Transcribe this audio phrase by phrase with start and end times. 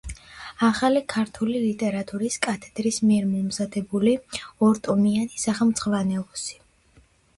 [0.67, 4.15] ახალი ქართული ლიტერატურის კათედრის მიერ მომზადებული
[4.69, 6.61] ორტომიანი სახელმძღვანელოსი.